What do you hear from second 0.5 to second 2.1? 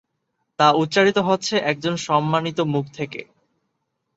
তা উচ্চারিত হচ্ছে একজন